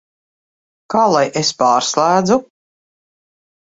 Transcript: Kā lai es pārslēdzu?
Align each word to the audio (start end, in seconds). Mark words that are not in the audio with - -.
Kā 0.95 1.03
lai 1.17 1.23
es 1.43 1.53
pārslēdzu? 1.61 2.43